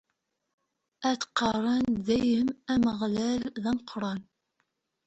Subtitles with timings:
[1.09, 4.21] Ad qqaren dayem: Ameɣlal, d ameqqran!